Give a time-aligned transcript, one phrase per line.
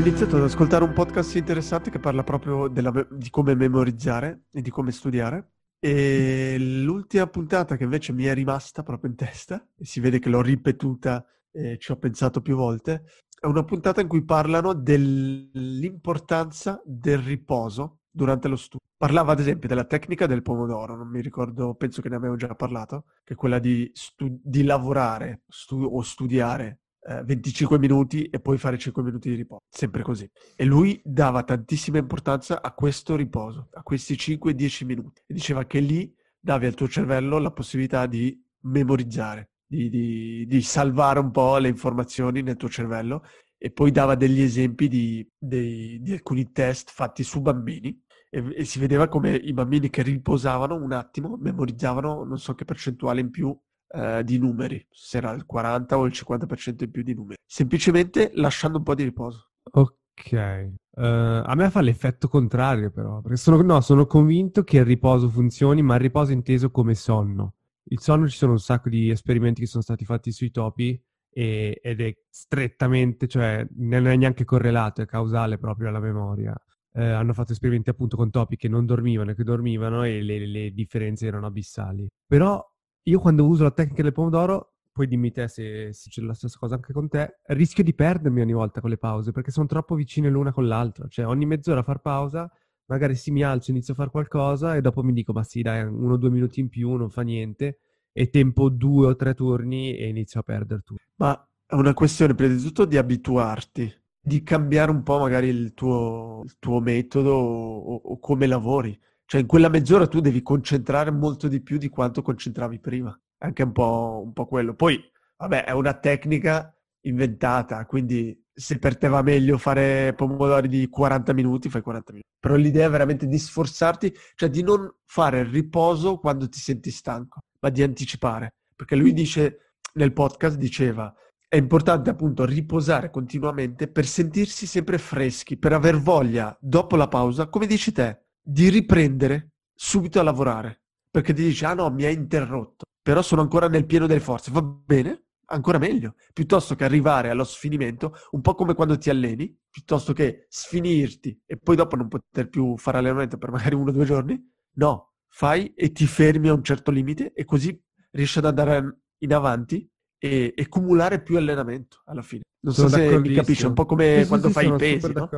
[0.00, 4.70] Iniziato ad ascoltare un podcast interessante che parla proprio della, di come memorizzare e di
[4.70, 5.56] come studiare.
[5.78, 10.30] E l'ultima puntata che invece mi è rimasta proprio in testa, e si vede che
[10.30, 13.02] l'ho ripetuta e ci ho pensato più volte,
[13.38, 18.86] è una puntata in cui parlano dell'importanza del riposo durante lo studio.
[18.96, 22.54] Parlava ad esempio della tecnica del pomodoro, non mi ricordo, penso che ne avevo già
[22.54, 26.78] parlato, che è quella di, stu- di lavorare stu- o studiare
[27.24, 30.30] 25 eh, minuti e poi fare 5 minuti di riposo, sempre così.
[30.54, 35.22] E lui dava tantissima importanza a questo riposo, a questi 5-10 minuti.
[35.26, 40.62] E diceva che lì davi al tuo cervello la possibilità di memorizzare, di, di, di
[40.62, 43.24] salvare un po' le informazioni nel tuo cervello
[43.62, 47.98] e poi dava degli esempi di, di, di alcuni test fatti su bambini
[48.30, 52.64] e, e, si vedeva come i bambini che riposavano un attimo memorizzavano non so che
[52.64, 53.54] percentuale in più
[53.92, 58.30] eh, di numeri, se era il 40 o il 50% in più di numeri, semplicemente
[58.34, 59.50] lasciando un po' di riposo.
[59.72, 64.84] Ok, uh, a me fa l'effetto contrario però, perché sono, no, sono convinto che il
[64.84, 67.54] riposo funzioni, ma il riposo inteso come sonno.
[67.84, 71.00] Il sonno ci sono un sacco di esperimenti che sono stati fatti sui topi
[71.32, 76.54] e, ed è strettamente, cioè non è neanche correlato, è causale proprio alla memoria.
[76.92, 80.46] Eh, hanno fatto esperimenti appunto con topi che non dormivano e che dormivano e le,
[80.46, 82.08] le differenze erano abissali.
[82.26, 82.64] Però
[83.04, 86.58] io quando uso la tecnica del pomodoro, poi dimmi te se, se c'è la stessa
[86.58, 89.94] cosa anche con te, rischio di perdermi ogni volta con le pause perché sono troppo
[89.94, 91.06] vicine l'una con l'altra.
[91.08, 92.50] Cioè ogni mezz'ora far pausa,
[92.86, 95.82] magari si mi alzo, inizio a fare qualcosa e dopo mi dico ma sì dai,
[95.84, 97.80] uno o due minuti in più, non fa niente.
[98.12, 101.00] E tempo due o tre turni e inizio a perdere tutto.
[101.16, 105.72] Ma è una questione prima di tutto di abituarti, di cambiare un po' magari il
[105.74, 108.98] tuo, il tuo metodo o, o come lavori.
[109.30, 113.16] Cioè in quella mezz'ora tu devi concentrare molto di più di quanto concentravi prima.
[113.38, 114.74] Anche un po', un po' quello.
[114.74, 115.00] Poi,
[115.36, 121.32] vabbè, è una tecnica inventata, quindi se per te va meglio fare pomodori di 40
[121.32, 122.28] minuti, fai 40 minuti.
[122.40, 126.90] Però l'idea è veramente di sforzarti, cioè di non fare il riposo quando ti senti
[126.90, 128.54] stanco, ma di anticipare.
[128.74, 131.14] Perché lui dice, nel podcast diceva,
[131.46, 137.48] è importante appunto riposare continuamente per sentirsi sempre freschi, per aver voglia, dopo la pausa,
[137.48, 142.14] come dici te, di riprendere subito a lavorare, perché ti dici, ah no, mi hai
[142.14, 147.30] interrotto, però sono ancora nel pieno delle forze, va bene, ancora meglio, piuttosto che arrivare
[147.30, 152.08] allo sfinimento, un po' come quando ti alleni, piuttosto che sfinirti e poi dopo non
[152.08, 154.40] poter più fare allenamento per magari uno o due giorni,
[154.74, 157.80] no, fai e ti fermi a un certo limite e così
[158.10, 159.88] riesci ad andare in avanti
[160.18, 162.42] e, e cumulare più allenamento alla fine.
[162.62, 164.76] Non sono so se mi capisci, è un po' come sì, quando sì, fai i
[164.76, 165.28] pesi, no?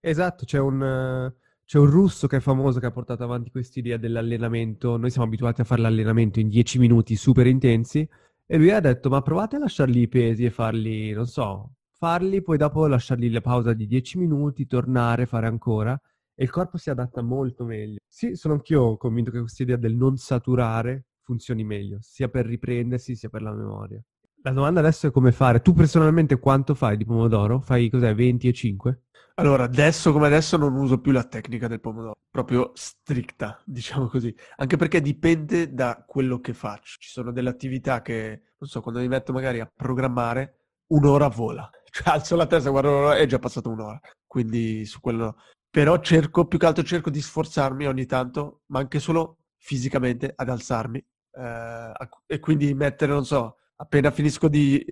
[0.00, 1.32] Esatto, c'è un
[1.66, 4.96] c'è un russo che è famoso che ha portato avanti quest'idea dell'allenamento.
[4.96, 8.08] Noi siamo abituati a fare l'allenamento in 10 minuti super intensi
[8.46, 12.40] e lui ha detto ma provate a lasciarli i pesi e farli, non so, farli,
[12.40, 16.00] poi dopo lasciargli la pausa di 10 minuti, tornare, fare ancora
[16.36, 17.98] e il corpo si adatta molto meglio.
[18.06, 23.16] Sì, sono anch'io convinto che questa idea del non saturare funzioni meglio, sia per riprendersi
[23.16, 24.00] sia per la memoria.
[24.46, 25.60] La domanda adesso è come fare.
[25.60, 27.58] Tu personalmente quanto fai di pomodoro?
[27.58, 29.00] Fai cos'è, 20 e 5?
[29.34, 34.32] Allora, adesso come adesso non uso più la tecnica del pomodoro, proprio stricta, diciamo così,
[34.58, 36.94] anche perché dipende da quello che faccio.
[37.00, 40.58] Ci sono delle attività che, non so, quando mi metto magari a programmare,
[40.92, 41.68] un'ora vola.
[41.96, 43.98] Cioè, alzo la testa, guardo l'ora, è già passata un'ora.
[44.26, 45.38] Quindi su quello...
[45.68, 50.50] Però cerco, più che altro cerco di sforzarmi ogni tanto, ma anche solo fisicamente, ad
[50.50, 51.04] alzarmi.
[51.32, 51.92] Eh,
[52.26, 54.84] e quindi mettere, non so, appena finisco di...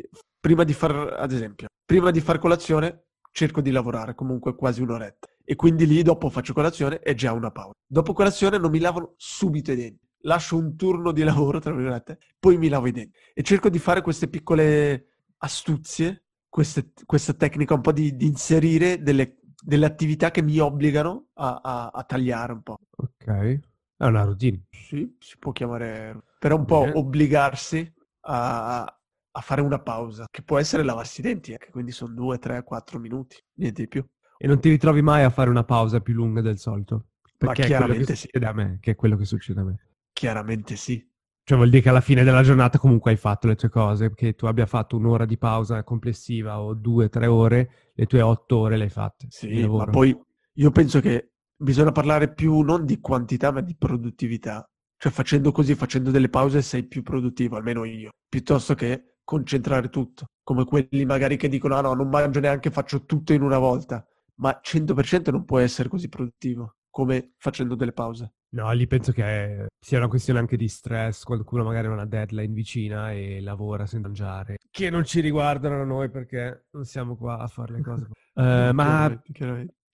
[0.45, 5.27] Prima di far, ad esempio, prima di far colazione cerco di lavorare comunque quasi un'oretta.
[5.45, 7.73] E quindi lì dopo faccio colazione e già una pausa.
[7.87, 10.07] Dopo colazione non mi lavo subito i denti.
[10.21, 13.19] Lascio un turno di lavoro, tra virgolette, poi mi lavo i denti.
[13.35, 15.09] E cerco di fare queste piccole
[15.39, 21.27] astuzie, queste, questa tecnica un po' di, di inserire delle, delle, attività che mi obbligano
[21.35, 22.79] a, a, a, tagliare un po'.
[22.97, 23.61] Ok.
[23.97, 24.63] È una routine.
[24.71, 26.23] Sì, si può chiamare...
[26.39, 27.93] Però un po' obbligarsi
[28.25, 32.39] a, a fare una pausa, che può essere lavarsi i denti, eh, quindi sono 2,
[32.39, 34.05] 3, 4 minuti, niente di più.
[34.37, 37.09] E non ti ritrovi mai a fare una pausa più lunga del solito?
[37.37, 38.29] Perché Ma chiaramente sì.
[38.43, 39.77] A me, che è quello che succede a me.
[40.13, 41.07] Chiaramente sì.
[41.47, 44.35] Cioè vuol dire che alla fine della giornata comunque hai fatto le tue cose, che
[44.35, 48.79] tu abbia fatto un'ora di pausa complessiva o due, tre ore, le tue otto ore
[48.79, 49.27] le hai fatte.
[49.29, 50.19] Sì, ma poi
[50.55, 54.67] io penso che bisogna parlare più non di quantità ma di produttività.
[55.05, 60.31] Cioè facendo così, facendo delle pause sei più produttivo, almeno io, piuttosto che concentrare tutto,
[60.43, 64.03] come quelli magari che dicono ah no, non mangio neanche, faccio tutto in una volta,
[64.37, 68.33] ma 100% non può essere così produttivo come facendo delle pause.
[68.55, 72.55] No, lì penso che sia una questione anche di stress, qualcuno magari ha una deadline
[72.55, 77.41] vicina e lavora senza mangiare, che non ci riguardano a noi perché non siamo qua
[77.41, 78.09] a fare le cose.
[78.41, 79.23] uh, ma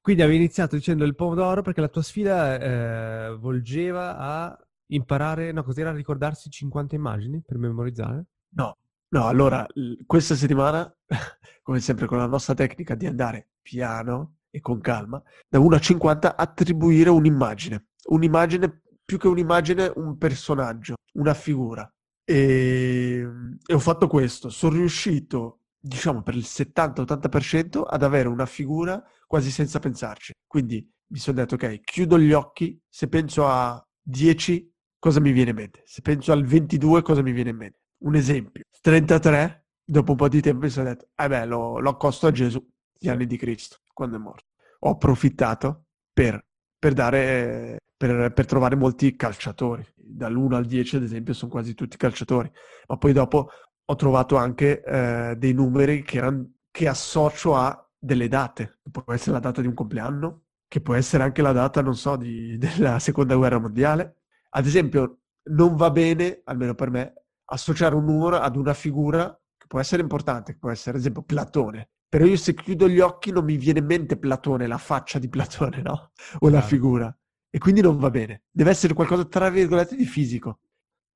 [0.01, 4.59] quindi avevi iniziato dicendo il pomodoro perché la tua sfida eh, volgeva a
[4.91, 8.27] imparare, no, cos'era ricordarsi 50 immagini per memorizzare?
[8.55, 8.77] No,
[9.09, 9.67] no, allora
[10.07, 10.93] questa settimana,
[11.63, 15.81] come sempre con la nostra tecnica di andare piano e con calma, da 1 a
[15.81, 21.91] 50 attribuire un'immagine un'immagine, più che un'immagine, un personaggio, una figura.
[22.25, 23.27] E,
[23.67, 29.51] e ho fatto questo, sono riuscito, diciamo, per il 70-80% ad avere una figura quasi
[29.51, 30.33] senza pensarci.
[30.47, 34.70] Quindi mi sono detto, ok, chiudo gli occhi, se penso a 10,
[35.01, 35.83] cosa mi viene in mente?
[35.85, 37.81] Se penso al 22, cosa mi viene in mente?
[38.03, 41.91] Un esempio, 33, dopo un po' di tempo mi sono detto, eh beh, lo, lo
[41.91, 42.65] accosto a Gesù,
[42.97, 44.47] gli anni di Cristo, quando è morto.
[44.81, 46.41] Ho approfittato per,
[46.79, 49.87] per dare per, per trovare molti calciatori.
[49.95, 52.51] Dall'1 al 10, ad esempio, sono quasi tutti calciatori.
[52.89, 53.51] Ma poi dopo
[53.85, 58.79] ho trovato anche eh, dei numeri che, eran, che associo a delle date.
[58.91, 62.17] Può essere la data di un compleanno, che può essere anche la data, non so,
[62.17, 64.20] di, della seconda guerra mondiale.
[64.51, 65.21] Ad esempio,
[65.51, 67.13] non va bene, almeno per me,
[67.47, 71.23] associare un numero ad una figura che può essere importante, che può essere, ad esempio,
[71.23, 71.91] Platone.
[72.09, 75.29] Però io se chiudo gli occhi non mi viene in mente Platone, la faccia di
[75.29, 76.11] Platone, no?
[76.41, 77.15] O la figura
[77.51, 78.45] e quindi non va bene.
[78.51, 80.61] Deve essere qualcosa, tra virgolette, di fisico.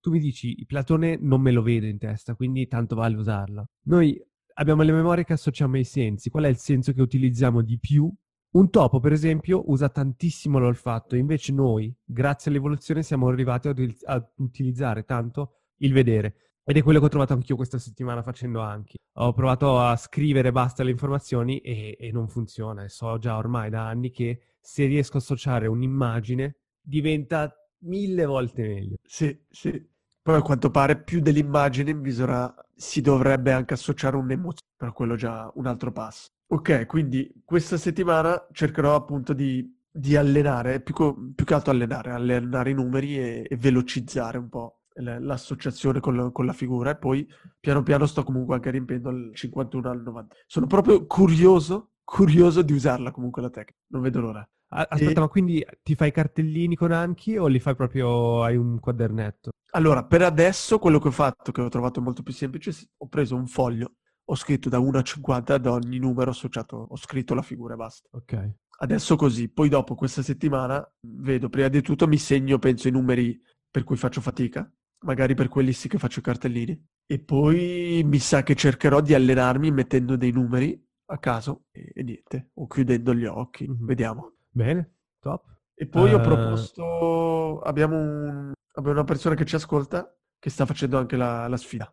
[0.01, 3.65] Tu mi dici, Platone non me lo vedo in testa, quindi tanto vale usarla.
[3.85, 4.21] Noi
[4.55, 6.29] abbiamo le memorie che associamo ai sensi.
[6.29, 8.13] Qual è il senso che utilizziamo di più?
[8.55, 14.31] Un topo, per esempio, usa tantissimo l'olfatto, invece noi, grazie all'evoluzione, siamo arrivati ad, ad
[14.37, 16.37] utilizzare tanto il vedere.
[16.63, 18.95] Ed è quello che ho trovato anch'io questa settimana facendo anche.
[19.17, 22.85] Ho provato a scrivere basta le informazioni e, e non funziona.
[22.85, 28.63] E so già ormai da anni che se riesco a associare un'immagine, diventa mille volte
[28.63, 28.97] meglio.
[29.03, 29.85] Sì, sì.
[30.25, 35.53] Poi a quanto pare più dell'immagine bisogna, si dovrebbe anche associare un'emozione, però quello già
[35.57, 36.29] un altro passo.
[36.47, 40.95] Ok, quindi questa settimana cercherò appunto di, di allenare, più,
[41.35, 46.31] più, che altro allenare, allenare i numeri e, e velocizzare un po' l'associazione con la,
[46.31, 47.29] con la, figura e poi
[47.61, 50.37] piano piano sto comunque anche riempiendo il 51 al 90.
[50.47, 54.49] Sono proprio curioso curioso di usarla comunque la tecnica, non vedo l'ora.
[54.75, 55.21] Aspetta, e...
[55.21, 59.53] ma quindi ti fai cartellini con Anki o li fai proprio, hai un quadernetto?
[59.71, 63.37] Allora, per adesso quello che ho fatto, che ho trovato molto più semplice, ho preso
[63.37, 67.43] un foglio, ho scritto da 1 a 50 ad ogni numero associato, ho scritto la
[67.43, 68.09] figura e basta.
[68.13, 68.53] Ok.
[68.79, 73.41] Adesso così, poi dopo questa settimana vedo, prima di tutto mi segno, penso, i numeri
[73.71, 74.69] per cui faccio fatica,
[75.05, 79.15] magari per quelli sì che faccio i cartellini, e poi mi sa che cercherò di
[79.15, 83.87] allenarmi mettendo dei numeri a caso e, e niente, o chiudendo gli occhi, mm-hmm.
[83.87, 84.34] vediamo.
[84.55, 85.45] Bene, top.
[85.75, 86.15] E poi uh...
[86.15, 91.17] ho eh, proposto, abbiamo, un, abbiamo, una persona che ci ascolta che sta facendo anche
[91.17, 91.93] la, la sfida.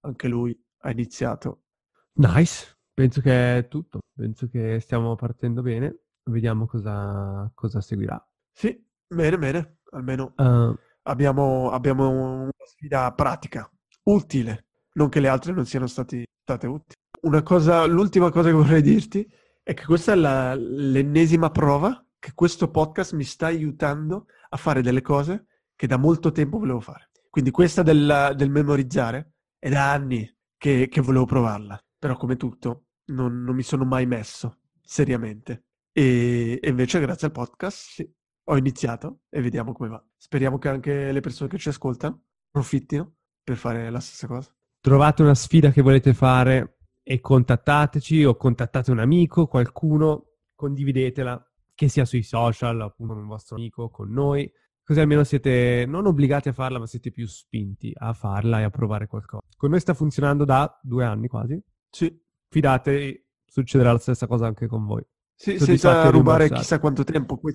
[0.00, 1.66] Anche lui ha iniziato.
[2.14, 8.20] Nice, penso che è tutto, penso che stiamo partendo bene, vediamo cosa, cosa seguirà.
[8.50, 10.76] Sì, bene, bene, almeno uh...
[11.02, 13.70] abbiamo, abbiamo una sfida pratica,
[14.04, 18.54] utile, non che le altre non siano stati, state utili una cosa, l'ultima cosa che
[18.54, 19.28] vorrei dirti
[19.62, 24.82] è che questa è la, l'ennesima prova che questo podcast mi sta aiutando a fare
[24.82, 27.10] delle cose che da molto tempo volevo fare.
[27.30, 32.86] Quindi questa del, del memorizzare è da anni che, che, volevo provarla, però come tutto
[33.06, 35.64] non, non mi sono mai messo seriamente.
[35.92, 38.14] E, e, invece grazie al podcast sì,
[38.44, 40.04] ho iniziato e vediamo come va.
[40.16, 44.54] Speriamo che anche le persone che ci ascoltano approfittino per fare la stessa cosa.
[44.80, 46.79] Trovate una sfida che volete fare
[47.10, 53.28] e contattateci o contattate un amico, qualcuno, condividetela, che sia sui social, appunto con il
[53.28, 54.48] vostro amico, con noi,
[54.80, 58.70] così almeno siete non obbligati a farla, ma siete più spinti a farla e a
[58.70, 59.42] provare qualcosa.
[59.56, 61.60] Con noi sta funzionando da due anni quasi.
[61.90, 62.16] Sì.
[62.48, 65.04] Fidate, succederà la stessa cosa anche con voi.
[65.34, 67.40] Sì, senza rubare chissà quanto tempo.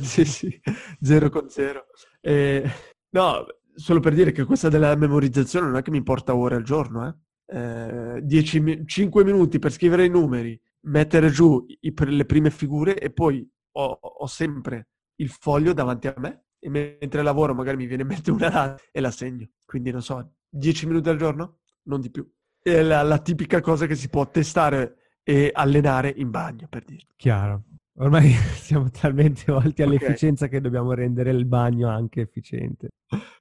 [0.00, 0.60] sì, sì,
[1.00, 1.84] zero con zero.
[2.20, 2.68] Eh,
[3.10, 3.46] no,
[3.76, 7.06] solo per dire che questa della memorizzazione non è che mi porta ore al giorno,
[7.06, 7.14] eh
[7.50, 13.10] eh, 10, 5 minuti per scrivere i numeri, mettere giù i, le prime figure e
[13.10, 18.02] poi ho, ho, sempre il foglio davanti a me e mentre lavoro magari mi viene
[18.02, 19.48] in mente una data e la segno.
[19.64, 21.58] Quindi non so, 10 minuti al giorno?
[21.84, 22.28] Non di più.
[22.62, 27.06] È la, la tipica cosa che si può testare e allenare in bagno, per dire.
[27.16, 27.64] Chiaro.
[27.98, 30.56] Ormai siamo talmente volti all'efficienza okay.
[30.56, 32.90] che dobbiamo rendere il bagno anche efficiente.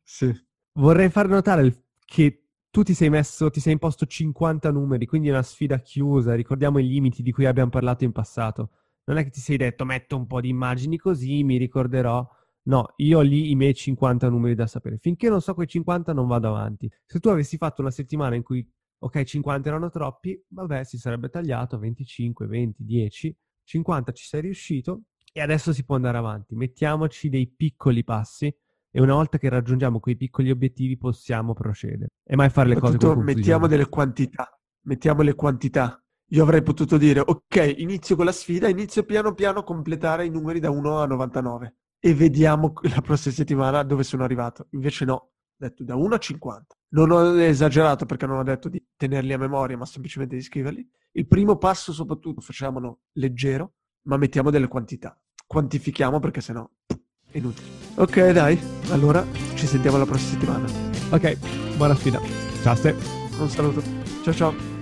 [0.04, 0.34] Sì.
[0.74, 5.32] Vorrei far notare che tu ti sei messo, ti sei imposto 50 numeri, quindi è
[5.32, 6.36] una sfida chiusa.
[6.36, 8.70] Ricordiamo i limiti di cui abbiamo parlato in passato.
[9.06, 12.28] Non è che ti sei detto metto un po' di immagini così, mi ricorderò.
[12.64, 14.98] No, io ho lì i miei 50 numeri da sapere.
[14.98, 16.92] Finché non so quei 50 non vado avanti.
[17.06, 18.68] Se tu avessi fatto una settimana in cui,
[19.00, 25.04] ok, 50 erano troppi, vabbè, si sarebbe tagliato 25, 20, 10, 50 ci sei riuscito
[25.34, 26.54] e adesso si può andare avanti.
[26.54, 28.56] Mettiamoci dei piccoli passi
[28.92, 32.98] e una volta che raggiungiamo quei piccoli obiettivi possiamo procedere e mai fare le cose
[32.98, 33.36] con confusione.
[33.36, 36.04] Mettiamo delle quantità, mettiamo le quantità.
[36.32, 40.30] Io avrei potuto dire, ok, inizio con la sfida, inizio piano piano a completare i
[40.30, 44.68] numeri da 1 a 99 e vediamo la prossima settimana dove sono arrivato.
[44.72, 46.76] Invece no, ho detto da 1 a 50.
[46.90, 50.88] Non ho esagerato perché non ho detto di tenerli a memoria, ma semplicemente di scriverli.
[51.12, 55.20] Il primo passo soprattutto facciamolo leggero, ma mettiamo delle quantità.
[55.46, 56.70] Quantifichiamo perché sennò
[57.32, 57.68] inutile.
[57.96, 58.58] Ok, dai,
[58.90, 60.68] allora ci sentiamo la prossima settimana.
[61.10, 61.38] Ok,
[61.76, 62.22] buona sfida.
[62.62, 62.96] Ciao, Ste.
[63.40, 63.82] Un saluto.
[64.24, 64.78] Ciao ciao.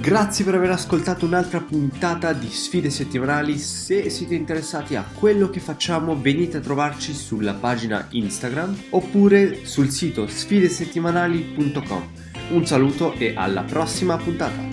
[0.00, 3.58] Grazie per aver ascoltato un'altra puntata di Sfide Settimanali.
[3.58, 9.90] Se siete interessati a quello che facciamo, venite a trovarci sulla pagina Instagram oppure sul
[9.90, 12.08] sito sfidesettimanali.com.
[12.50, 14.71] Un saluto e alla prossima puntata!